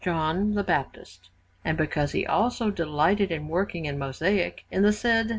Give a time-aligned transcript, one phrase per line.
[0.03, 1.29] John the Baptist.
[1.63, 5.29] And because he also delighted in working in mosaic, in the said S.